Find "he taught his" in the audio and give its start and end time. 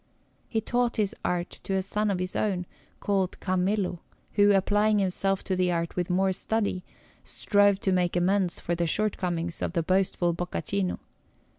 0.49-1.13